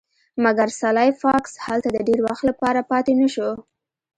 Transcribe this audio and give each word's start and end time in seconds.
مګر 0.43 0.67
سلای 0.79 1.09
فاکس 1.21 1.53
هلته 1.65 1.89
د 1.91 1.97
ډیر 2.07 2.19
وخت 2.27 2.43
لپاره 2.49 2.79
پاتې 2.91 3.13
نشو 3.21 3.49